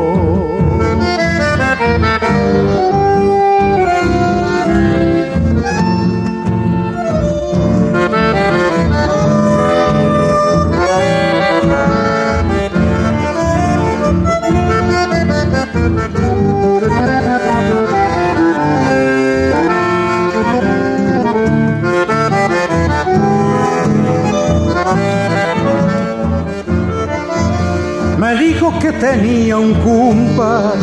Tenía 29.11 29.57
un 29.57 29.73
cumpa, 29.73 30.73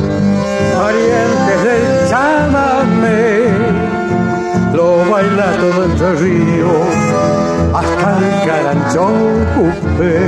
parientes 0.75 1.63
del 1.65 2.09
chamamé, 2.09 3.45
lo 4.75 5.09
baila 5.11 5.53
todo 5.61 5.85
entre 5.85 6.15
río, 6.17 6.73
hasta 7.73 8.19
el 8.19 8.49
caranchón 8.49 9.15
cupé. 9.55 10.19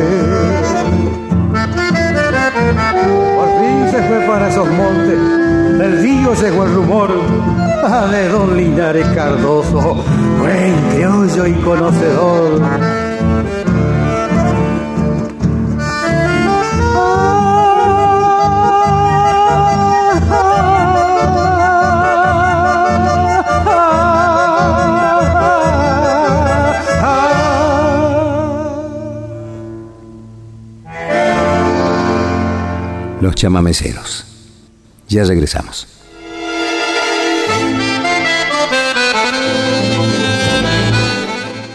Por 3.37 3.49
fin 3.59 3.79
se 3.91 4.03
fue 4.09 4.21
para 4.29 4.49
esos 4.49 4.69
montes, 4.71 5.79
del 5.79 6.03
río 6.03 6.35
llegó 6.35 6.65
el 6.65 6.75
rumor 6.75 7.11
de 8.13 8.29
don 8.29 8.57
Linares 8.57 9.07
Cardoso, 9.09 10.05
buen 10.39 10.75
criollo 10.93 11.47
y 11.47 11.55
conocedor. 11.55 13.08
Los 33.29 33.35
chamameceros. 33.35 34.25
Ya 35.07 35.23
regresamos. 35.23 35.87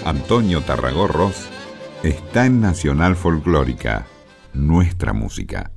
Antonio 0.03 0.61
Tarragorros 0.61 1.35
está 2.01 2.47
en 2.47 2.59
Nacional 2.59 3.15
Folclórica, 3.15 4.07
nuestra 4.53 5.13
música. 5.13 5.69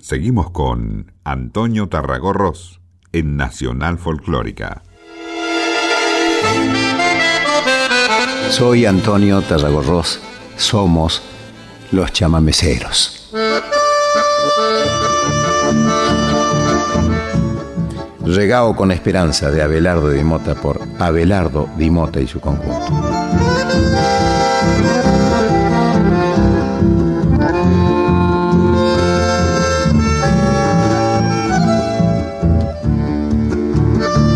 Seguimos 0.00 0.50
con 0.50 1.12
Antonio 1.22 1.88
Tarragorros 1.88 2.80
en 3.12 3.36
Nacional 3.36 3.98
Folclórica. 3.98 4.82
Soy 8.50 8.84
Antonio 8.84 9.42
Tarragorros. 9.42 10.18
Somos 10.56 11.22
los 11.92 12.12
chamameceros. 12.12 13.30
Regao 18.38 18.76
con 18.76 18.92
esperanza 18.92 19.50
de 19.50 19.62
Abelardo 19.62 20.10
Di 20.10 20.22
Mota 20.22 20.54
por 20.54 20.78
Abelardo 20.98 21.68
Di 21.76 21.90
Mota 21.90 22.20
y 22.20 22.26
su 22.28 22.40
conjunto. 22.40 22.86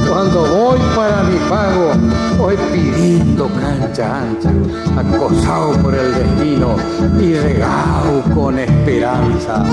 Cuando 0.08 0.46
voy 0.46 0.80
para 0.96 1.22
mi 1.22 1.36
pago, 1.48 1.92
voy 2.38 2.56
pidiendo 2.72 3.48
cancha 3.60 4.20
ancha, 4.20 4.50
acosado 4.96 5.72
por 5.82 5.94
el 5.94 6.14
destino 6.14 6.76
y 7.20 7.34
regao 7.34 8.22
con 8.34 8.58
esperanza. 8.58 9.64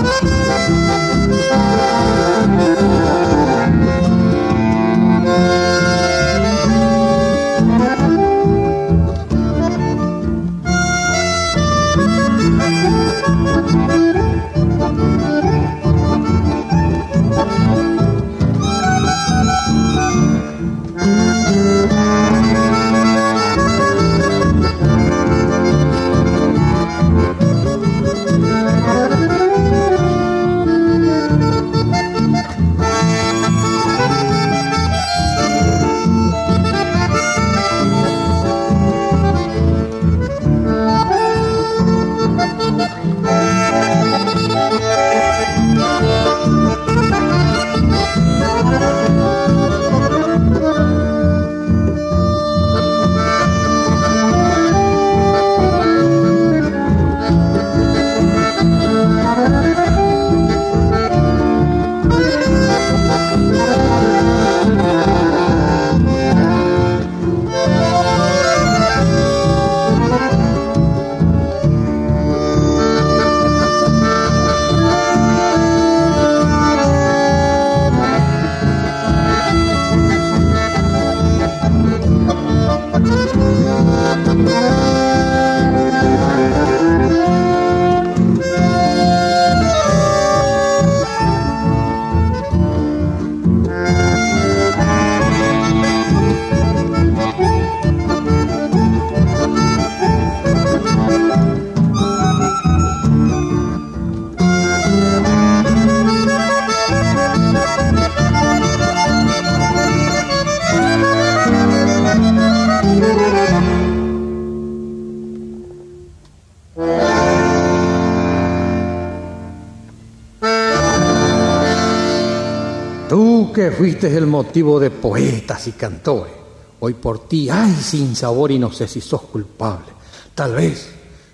Fuiste 123.78 124.16
el 124.16 124.28
motivo 124.28 124.80
de 124.80 124.90
poetas 124.90 125.68
y 125.68 125.72
cantores, 125.74 126.34
hoy 126.80 126.96
por 126.96 127.28
ti 127.28 127.50
hay 127.50 127.74
sin 127.74 128.16
sabor 128.16 128.52
y 128.52 128.60
no 128.60 128.72
sé 128.72 128.88
si 128.88 129.00
sos 129.00 129.22
culpable. 129.22 129.88
Tal 130.36 130.54
vez, 130.54 130.90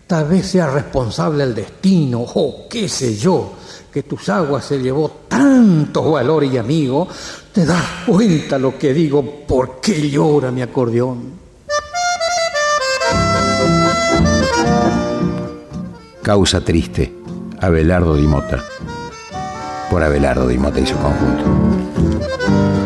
tal 0.06 0.28
vez 0.28 0.45
sea 0.45 0.67
responsable 0.67 1.43
el 1.43 1.56
destino, 1.56 2.21
o 2.21 2.67
qué 2.69 2.88
sé 2.88 3.15
yo, 3.15 3.54
que 3.91 4.04
tus 4.04 4.30
aguas 4.30 4.65
se 4.65 4.80
llevó 4.80 5.21
tanto 5.28 6.12
valor 6.12 6.43
y 6.43 6.58
amigo. 6.58 7.08
¿Te 7.52 7.65
das 7.65 8.06
cuenta 8.06 8.60
lo 8.60 8.78
que 8.78 8.93
digo? 8.93 9.24
¿Por 9.48 9.80
qué 9.80 10.10
llora 10.10 10.52
mi 10.52 10.62
acordeón? 10.62 11.45
Causa 16.21 16.62
triste. 16.62 17.15
Abelardo 17.60 18.15
Di 18.15 18.28
Mota. 18.28 18.63
Por 19.89 20.04
Abelardo 20.04 20.48
Di 20.48 20.58
Mota 20.58 20.80
y 20.80 20.86
su 20.86 20.98
conjunto. 20.98 21.75
Oh, 22.48 22.85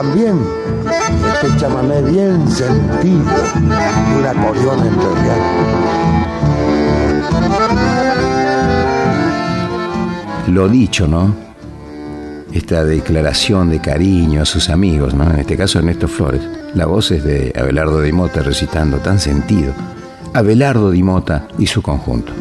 también. 0.00 0.38
Este 1.34 1.56
chamamé 1.56 2.00
bien 2.02 2.48
sentido 2.48 3.34
un 4.16 4.24
acordeón 4.24 4.86
entrerriano. 4.86 5.44
Lo 10.46 10.68
dicho, 10.68 11.08
¿no? 11.08 11.34
Esta 12.52 12.84
declaración 12.84 13.70
de 13.70 13.80
cariño 13.80 14.42
a 14.42 14.44
sus 14.44 14.70
amigos, 14.70 15.14
¿no? 15.14 15.28
En 15.32 15.40
este 15.40 15.56
caso 15.56 15.80
Ernesto 15.80 16.06
Flores. 16.06 16.42
La 16.74 16.86
voz 16.86 17.10
es 17.10 17.24
de 17.24 17.52
Abelardo 17.58 18.00
Di 18.00 18.12
Mota 18.12 18.40
recitando 18.42 18.98
tan 18.98 19.18
sentido. 19.18 19.72
Abelardo 20.32 20.92
Di 20.92 21.02
Mota 21.02 21.48
y 21.58 21.66
su 21.66 21.82
conjunto. 21.82 22.32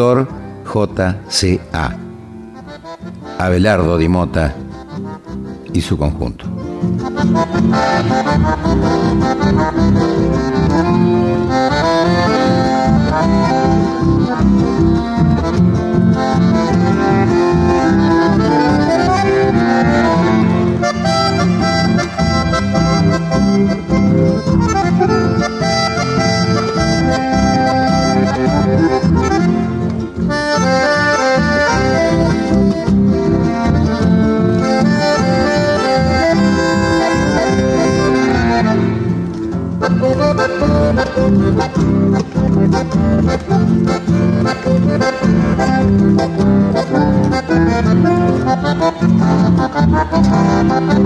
Doctor 0.00 0.26
J.C.A. 0.64 1.94
Abelardo 3.36 3.98
Di 3.98 4.08
Mota 4.08 4.54
y 5.74 5.80
su 5.82 5.98
conjunto. 5.98 6.46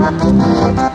I'm 0.07 0.37
not. 0.75 0.94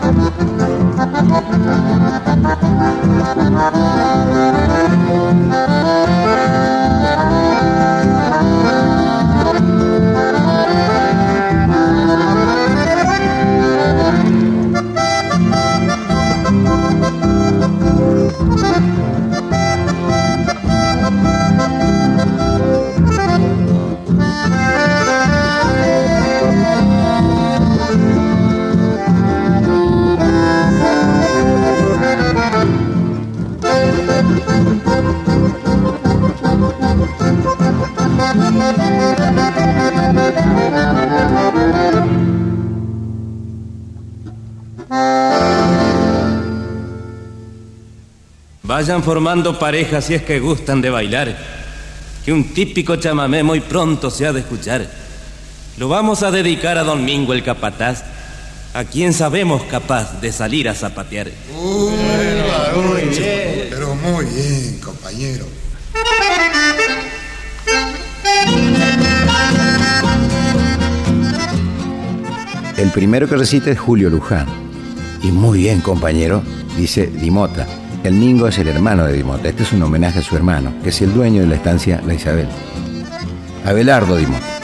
Vayan 48.80 49.02
formando 49.02 49.58
parejas 49.58 50.06
si 50.06 50.14
es 50.14 50.22
que 50.22 50.40
gustan 50.40 50.80
de 50.80 50.88
bailar, 50.88 51.36
que 52.24 52.32
un 52.32 52.54
típico 52.54 52.96
chamamé 52.96 53.42
muy 53.42 53.60
pronto 53.60 54.10
se 54.10 54.26
ha 54.26 54.32
de 54.32 54.40
escuchar. 54.40 54.88
Lo 55.76 55.90
vamos 55.90 56.22
a 56.22 56.30
dedicar 56.30 56.78
a 56.78 56.82
don 56.82 57.04
Mingo 57.04 57.34
el 57.34 57.42
capataz, 57.42 58.02
a 58.72 58.84
quien 58.84 59.12
sabemos 59.12 59.64
capaz 59.64 60.22
de 60.22 60.32
salir 60.32 60.66
a 60.66 60.74
zapatear. 60.74 61.28
Uy, 61.54 61.92
muy 62.74 63.02
bien. 63.02 63.66
Pero 63.68 63.94
muy 63.96 64.24
bien, 64.24 64.80
compañero. 64.82 65.44
El 72.78 72.90
primero 72.92 73.28
que 73.28 73.36
recita 73.36 73.70
es 73.70 73.78
Julio 73.78 74.08
Luján. 74.08 74.46
Y 75.22 75.26
muy 75.32 75.58
bien, 75.58 75.82
compañero, 75.82 76.42
dice 76.78 77.08
Dimota. 77.08 77.66
El 78.02 78.14
Mingo 78.14 78.48
es 78.48 78.58
el 78.58 78.68
hermano 78.68 79.04
de 79.04 79.12
Dimota. 79.12 79.48
Este 79.48 79.62
es 79.62 79.72
un 79.72 79.82
homenaje 79.82 80.20
a 80.20 80.22
su 80.22 80.34
hermano, 80.34 80.72
que 80.82 80.88
es 80.88 81.02
el 81.02 81.12
dueño 81.12 81.42
de 81.42 81.48
la 81.48 81.56
estancia 81.56 82.00
La 82.06 82.14
Isabel. 82.14 82.48
Abelardo 83.66 84.16
Dimota. 84.16 84.59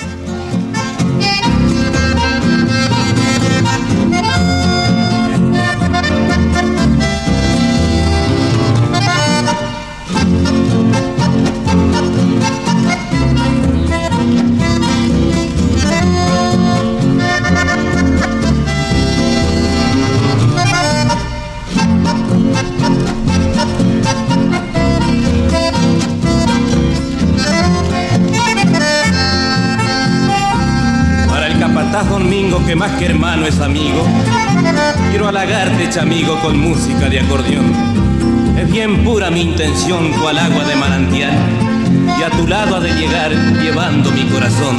Es 33.46 33.60
amigo. 33.60 34.04
Quiero 35.10 35.28
halagarte, 35.28 35.88
chamigo, 35.88 36.36
con 36.40 36.58
música 36.58 37.08
de 37.08 37.20
acordeón. 37.20 37.72
Es 38.58 38.70
bien 38.70 39.04
pura 39.04 39.30
mi 39.30 39.42
intención, 39.42 40.10
cual 40.20 40.38
agua 40.38 40.64
de 40.64 40.74
manantial, 40.74 41.32
y 42.18 42.22
a 42.22 42.30
tu 42.30 42.46
lado 42.46 42.76
ha 42.76 42.80
de 42.80 42.92
llegar 42.94 43.30
llevando 43.62 44.10
mi 44.10 44.24
corazón. 44.24 44.76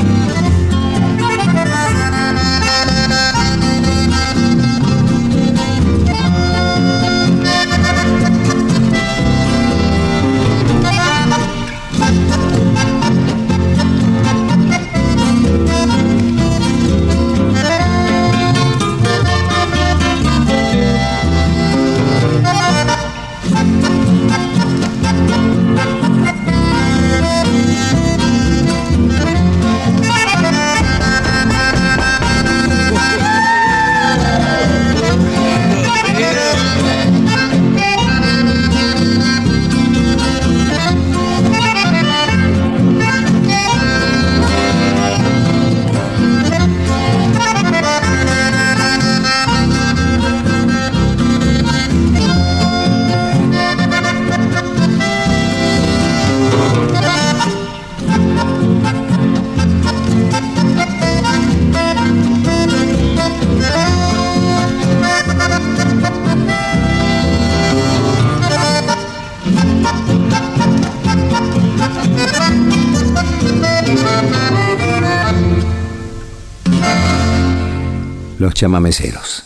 Chamameceros. 78.58 79.44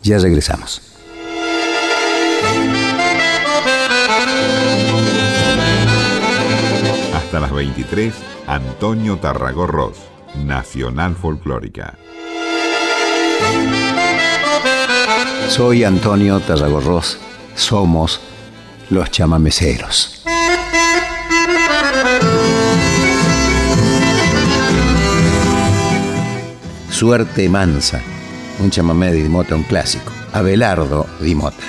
Ya 0.00 0.16
regresamos. 0.18 0.80
Hasta 7.16 7.40
las 7.40 7.52
23, 7.52 8.14
Antonio 8.46 9.16
Tarragorros, 9.18 9.96
Nacional 10.36 11.16
Folclórica. 11.16 11.98
Soy 15.48 15.82
Antonio 15.82 16.38
Tarragorros. 16.38 17.18
Somos 17.56 18.20
los 18.88 19.10
chamameceros. 19.10 20.22
Suerte 26.98 27.48
Mansa, 27.48 28.00
un 28.60 28.70
chamamé 28.70 29.12
de 29.12 29.22
Dimota, 29.22 29.54
un 29.54 29.62
clásico. 29.64 30.12
Abelardo 30.32 31.06
Dimota. 31.20 31.67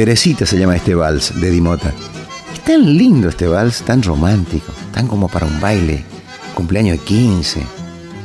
Teresita 0.00 0.46
se 0.46 0.58
llama 0.58 0.76
este 0.76 0.94
vals 0.94 1.38
de 1.42 1.50
Dimota. 1.50 1.92
Es 2.54 2.60
tan 2.64 2.96
lindo 2.96 3.28
este 3.28 3.46
vals, 3.46 3.82
tan 3.82 4.02
romántico, 4.02 4.72
tan 4.94 5.06
como 5.06 5.28
para 5.28 5.44
un 5.44 5.60
baile, 5.60 6.02
cumpleaños 6.54 6.96
de 6.96 7.04
15 7.04 7.62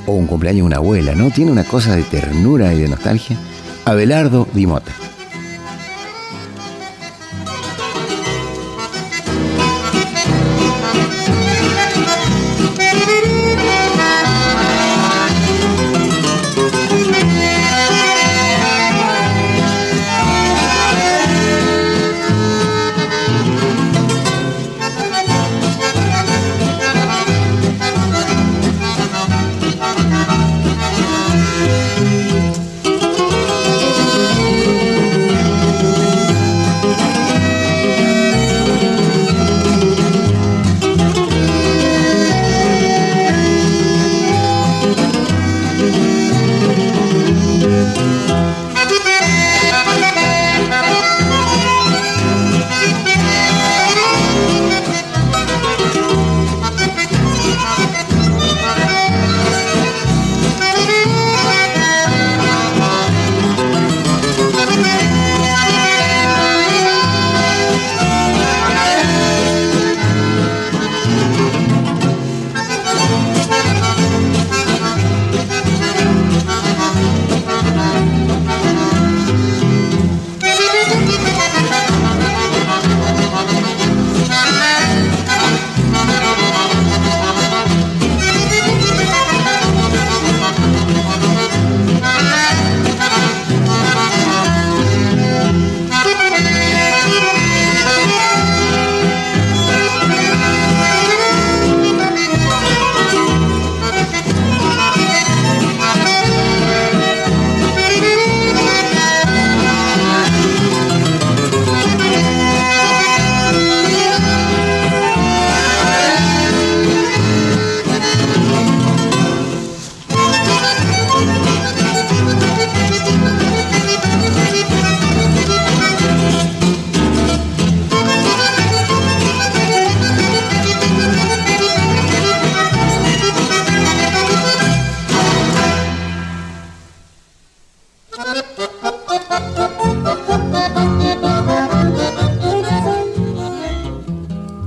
o 0.05 0.13
un 0.13 0.25
cumpleaños 0.25 0.59
de 0.61 0.67
una 0.67 0.77
abuela, 0.77 1.15
¿no? 1.15 1.31
Tiene 1.31 1.51
una 1.51 1.65
cosa 1.65 1.93
de 1.93 2.03
ternura 2.03 2.73
y 2.73 2.79
de 2.79 2.87
nostalgia. 2.87 3.37
Abelardo 3.83 4.47
Dimota. 4.53 4.93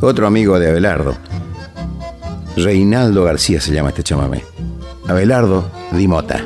Otro 0.09 0.27
amigo 0.27 0.59
de 0.59 0.71
Abelardo. 0.71 1.15
Reinaldo 2.57 3.25
García 3.25 3.61
se 3.61 3.75
llama 3.75 3.91
este 3.91 4.03
chamamé. 4.03 4.43
Abelardo 5.07 5.71
Dimota. 5.93 6.43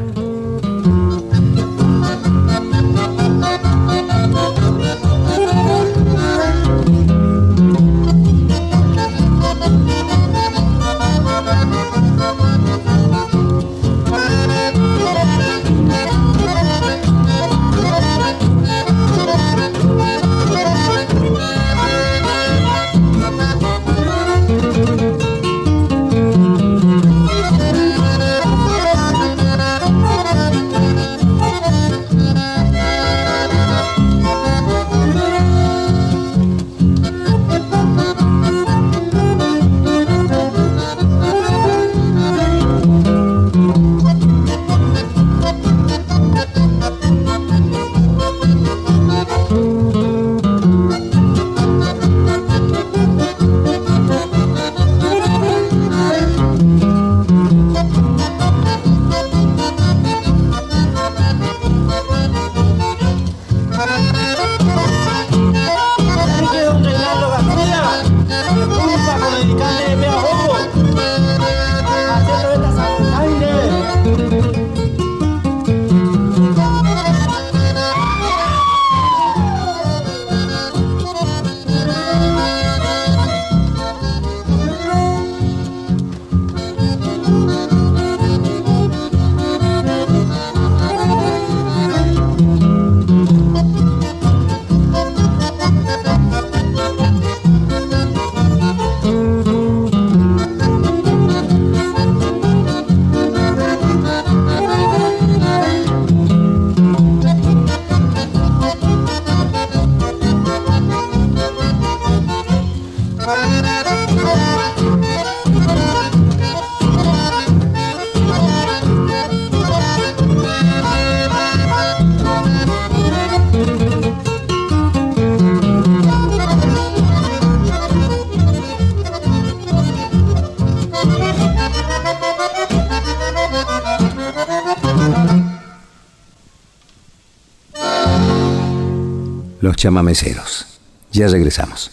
Chamameceros. 139.82 140.64
Ya 141.10 141.26
regresamos. 141.26 141.90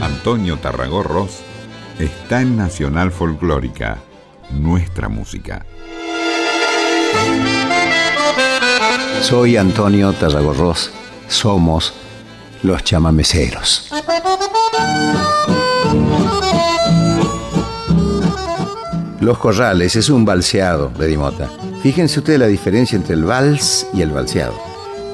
Antonio 0.00 0.56
Tarragorros 0.56 1.40
está 1.98 2.40
en 2.40 2.56
Nacional 2.56 3.12
Folclórica, 3.12 3.98
nuestra 4.52 5.10
música. 5.10 5.66
Soy 9.20 9.58
Antonio 9.58 10.14
Tarragorros. 10.14 10.90
Somos 11.28 11.92
los 12.62 12.82
chamameceros. 12.84 13.90
Los 19.20 19.36
Corrales 19.36 19.94
es 19.94 20.08
un 20.08 20.24
balseado 20.24 20.88
de 20.88 21.06
Dimota. 21.06 21.50
Fíjense 21.82 22.18
ustedes 22.18 22.40
la 22.40 22.46
diferencia 22.46 22.96
entre 22.96 23.14
el 23.14 23.24
vals 23.24 23.86
y 23.94 24.02
el 24.02 24.10
balseado. 24.10 24.54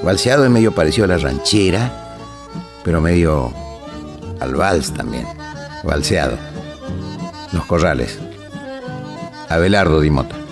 Balseado 0.03 0.45
es 0.45 0.51
medio 0.51 0.75
parecido 0.75 1.05
a 1.05 1.09
la 1.09 1.19
ranchera, 1.19 2.17
pero 2.83 3.01
medio 3.01 3.53
al 4.41 4.55
vals 4.55 4.93
también. 4.93 5.27
Balseado. 5.83 6.39
Los 7.53 7.65
Corrales. 7.67 8.19
Abelardo 9.49 10.01
Dimota. 10.01 10.44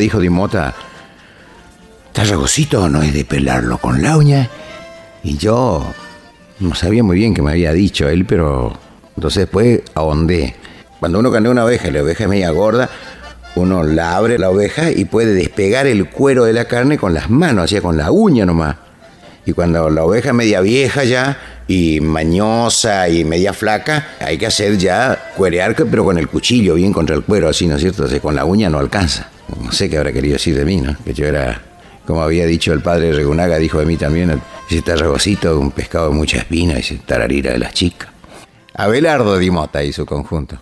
Dijo 0.00 0.18
Dimota, 0.18 0.74
Tarragocito 2.12 2.88
no 2.88 3.02
es 3.02 3.14
de 3.14 3.24
pelarlo 3.24 3.78
con 3.78 4.02
la 4.02 4.16
uña. 4.16 4.48
Y 5.22 5.36
yo, 5.36 5.92
No 6.58 6.74
sabía 6.74 7.02
muy 7.02 7.16
bien 7.16 7.34
qué 7.34 7.42
me 7.42 7.52
había 7.52 7.72
dicho 7.72 8.08
él, 8.08 8.24
pero 8.26 8.72
entonces 9.16 9.42
después 9.44 9.82
ahondé. 9.94 10.56
Cuando 10.98 11.18
uno 11.18 11.30
canea 11.32 11.50
una 11.50 11.64
oveja 11.64 11.88
y 11.88 11.92
la 11.92 12.02
oveja 12.02 12.24
es 12.24 12.30
media 12.30 12.50
gorda, 12.50 12.90
uno 13.54 13.82
la 13.82 14.16
abre 14.16 14.38
la 14.38 14.50
oveja 14.50 14.90
y 14.90 15.04
puede 15.06 15.32
despegar 15.32 15.86
el 15.86 16.10
cuero 16.10 16.44
de 16.44 16.52
la 16.52 16.66
carne 16.66 16.98
con 16.98 17.14
las 17.14 17.30
manos, 17.30 17.64
así 17.64 17.80
con 17.80 17.96
la 17.96 18.10
uña 18.10 18.44
nomás. 18.44 18.76
Y 19.46 19.52
cuando 19.52 19.88
la 19.90 20.04
oveja 20.04 20.32
media 20.32 20.60
vieja 20.60 21.04
ya 21.04 21.38
y 21.66 22.00
mañosa 22.00 23.08
y 23.08 23.24
media 23.24 23.52
flaca, 23.52 24.08
hay 24.20 24.36
que 24.36 24.46
hacer 24.46 24.76
ya 24.76 25.32
cuerear, 25.36 25.74
pero 25.74 26.04
con 26.04 26.18
el 26.18 26.28
cuchillo, 26.28 26.74
bien 26.74 26.92
contra 26.92 27.16
el 27.16 27.22
cuero, 27.22 27.48
así, 27.48 27.66
¿no 27.66 27.76
es 27.76 27.80
cierto? 27.80 28.06
Con 28.20 28.34
la 28.34 28.44
uña 28.44 28.68
no 28.68 28.78
alcanza. 28.78 29.28
No 29.62 29.72
sé 29.72 29.88
qué 29.88 29.96
habrá 29.96 30.12
querido 30.12 30.34
decir 30.34 30.56
de 30.56 30.64
mí, 30.64 30.76
¿no? 30.76 30.96
Que 31.04 31.14
yo 31.14 31.26
era, 31.26 31.60
como 32.06 32.22
había 32.22 32.46
dicho 32.46 32.72
el 32.72 32.80
padre 32.80 33.12
Regunaga, 33.12 33.58
dijo 33.58 33.78
de 33.78 33.86
mí 33.86 33.96
también, 33.96 34.40
ese 34.68 34.82
tarragocito, 34.82 35.58
un 35.58 35.70
pescado 35.70 36.10
de 36.10 36.14
mucha 36.14 36.38
espina, 36.38 36.74
ese 36.74 36.96
tararira 36.96 37.52
de 37.52 37.58
las 37.58 37.72
chicas. 37.72 38.08
Abelardo 38.74 39.36
Dimota 39.38 39.82
y 39.82 39.92
su 39.92 40.06
conjunto. 40.06 40.58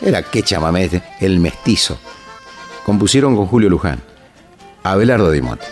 Era 0.00 0.22
que 0.22 0.42
chamamé, 0.42 0.90
el 1.20 1.40
mestizo. 1.40 1.98
Compusieron 2.86 3.34
con 3.34 3.48
Julio 3.48 3.68
Luján. 3.68 4.00
Abelardo 4.84 5.32
Dimota. 5.32 5.66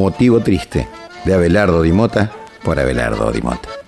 Motivo 0.00 0.40
triste 0.40 0.88
de 1.26 1.34
Abelardo 1.34 1.82
Dimota 1.82 2.32
por 2.64 2.80
Abelardo 2.80 3.30
Dimota. 3.30 3.79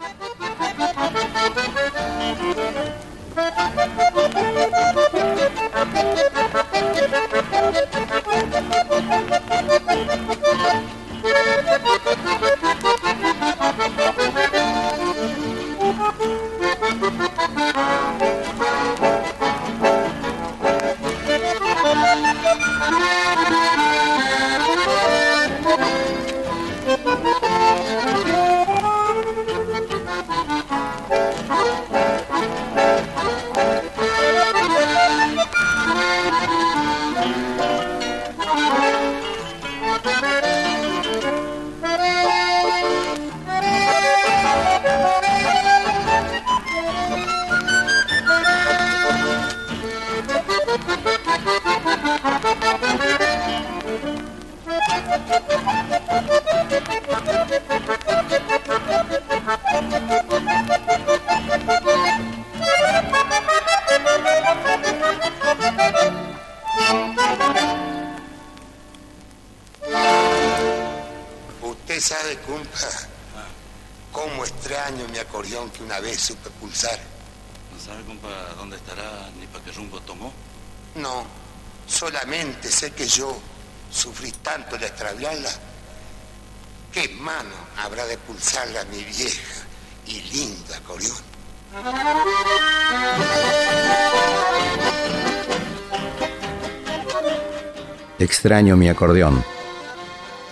Extraño 98.23 98.77
mi 98.77 98.89
acordeón. 98.89 99.43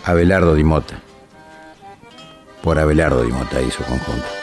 Abelardo 0.04 0.56
Dimota. 0.56 1.00
Por 2.64 2.80
Abelardo 2.80 3.22
Dimota 3.22 3.62
y 3.62 3.70
su 3.70 3.84
conjunto. 3.84 4.39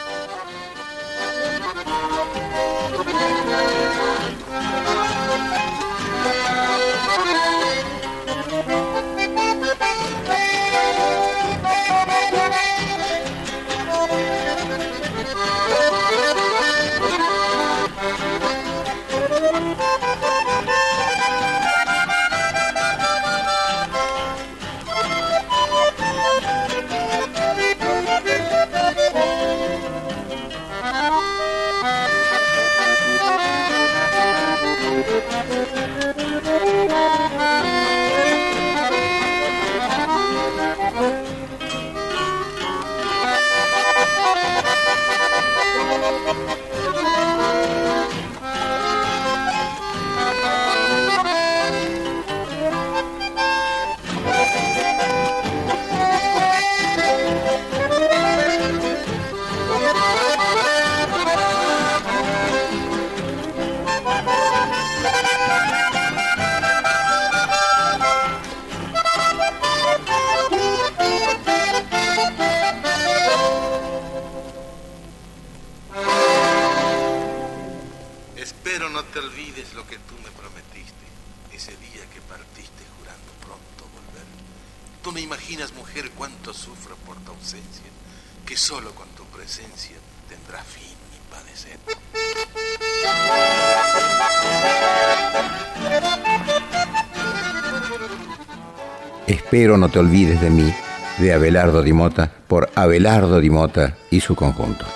Espero 99.28 99.76
no 99.76 99.90
te 99.90 99.98
olvides 99.98 100.40
de 100.40 100.48
mí, 100.48 100.72
de 101.18 101.34
Abelardo 101.34 101.82
Dimota, 101.82 102.30
por 102.46 102.70
Abelardo 102.74 103.40
Dimota 103.40 103.94
y 104.10 104.20
su 104.20 104.34
conjunto. 104.34 104.86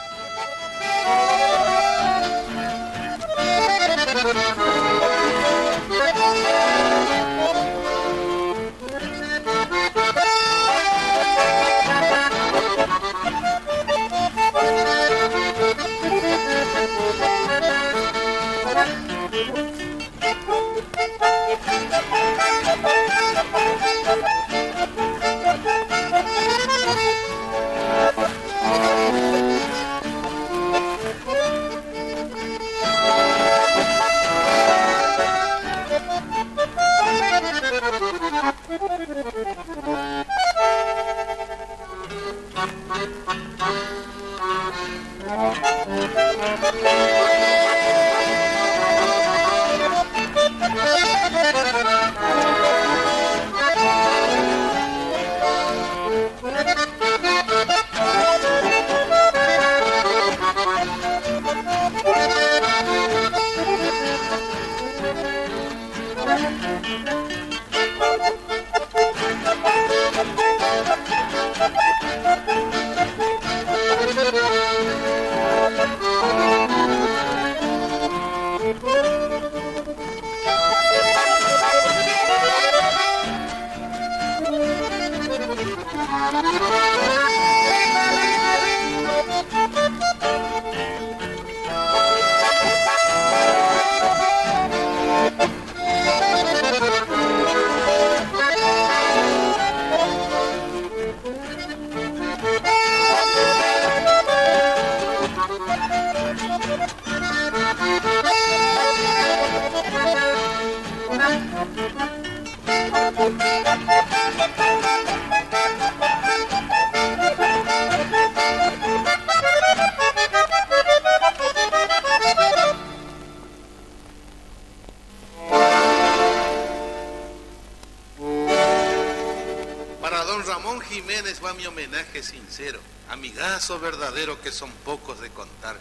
Verdadero 133.80 134.40
que 134.40 134.52
son 134.52 134.70
pocos 134.84 135.20
de 135.20 135.30
contar. 135.30 135.76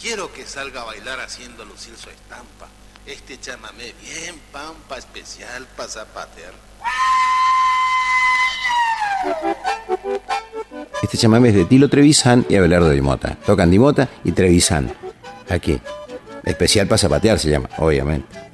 Quiero 0.00 0.32
que 0.32 0.44
salga 0.44 0.82
a 0.82 0.84
bailar 0.84 1.20
haciendo 1.20 1.64
lucir 1.64 1.96
su 1.96 2.10
estampa. 2.10 2.68
Este 3.06 3.38
chamamé 3.38 3.94
bien 4.02 4.40
pampa 4.52 4.98
especial 4.98 5.66
para 5.76 5.88
zapatear. 5.88 6.54
Este 11.02 11.18
chamamé 11.18 11.50
es 11.50 11.54
de 11.54 11.64
Tilo 11.66 11.88
Trevisan 11.88 12.46
y 12.48 12.56
Abelardo 12.56 12.90
Dimota. 12.90 13.36
Tocan 13.46 13.70
Dimota 13.70 14.08
y 14.24 14.32
Trevisan. 14.32 14.94
Aquí. 15.48 15.80
Especial 16.44 16.86
para 16.86 16.98
zapatear 16.98 17.38
se 17.38 17.50
llama, 17.50 17.68
obviamente. 17.78 18.53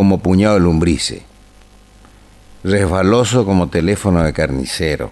Como 0.00 0.20
puñado 0.20 0.54
de 0.54 0.60
lumbrice, 0.60 1.24
resbaloso 2.64 3.44
como 3.44 3.68
teléfono 3.68 4.22
de 4.22 4.32
carnicero. 4.32 5.10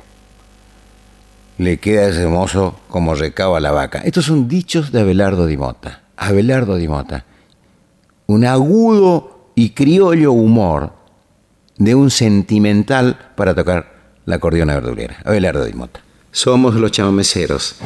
Le 1.58 1.76
queda 1.76 2.08
ese 2.08 2.26
mozo 2.26 2.80
como 2.88 3.14
recaba 3.14 3.60
la 3.60 3.70
vaca. 3.70 3.98
Estos 3.98 4.24
son 4.24 4.48
dichos 4.48 4.90
de 4.90 5.00
Abelardo 5.00 5.44
Dimota. 5.44 6.04
Abelardo 6.16 6.76
Dimota. 6.76 7.26
Un 8.28 8.46
agudo 8.46 9.50
y 9.54 9.72
criollo 9.74 10.32
humor 10.32 10.94
de 11.76 11.94
un 11.94 12.10
sentimental 12.10 13.32
para 13.36 13.54
tocar 13.54 13.92
la 14.24 14.36
acordeona 14.36 14.72
verdulera. 14.72 15.18
Abelardo 15.26 15.66
Dimota. 15.66 16.00
Somos 16.32 16.76
los 16.76 16.92
chamameceros. 16.92 17.76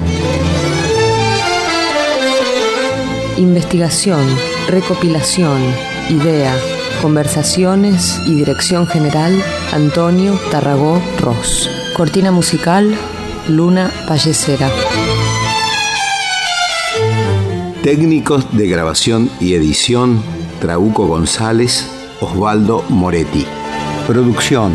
Investigación, 3.38 4.24
recopilación, 4.68 5.60
idea, 6.08 6.54
conversaciones 7.00 8.20
y 8.26 8.34
dirección 8.34 8.86
general, 8.86 9.42
Antonio 9.72 10.38
Tarragó 10.50 11.00
Ross. 11.20 11.70
Cortina 11.96 12.30
musical, 12.30 12.94
Luna 13.48 13.90
Pallecera. 14.06 14.70
Técnicos 17.82 18.56
de 18.56 18.68
grabación 18.68 19.30
y 19.40 19.54
edición, 19.54 20.22
Trauco 20.60 21.06
González, 21.06 21.86
Osvaldo 22.20 22.84
Moretti. 22.88 23.46
Producción, 24.06 24.72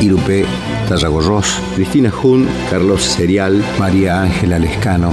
Irupé 0.00 0.46
Tarragorros, 0.88 1.46
Cristina 1.74 2.10
Jun, 2.10 2.48
Carlos 2.70 3.02
Serial, 3.02 3.62
María 3.78 4.22
Ángela 4.22 4.58
Lescano, 4.58 5.12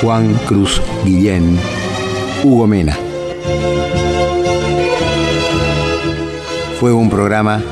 Juan 0.00 0.34
Cruz 0.46 0.80
Guillén, 1.04 1.58
Hugo 2.42 2.66
Mena. 2.66 3.09
Fue 6.80 6.94
un 6.94 7.10
programa 7.10 7.62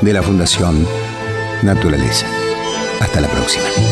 de 0.00 0.12
la 0.12 0.20
Fundación 0.20 0.84
Naturaleza. 1.62 2.26
Hasta 2.98 3.20
la 3.20 3.28
próxima. 3.28 3.91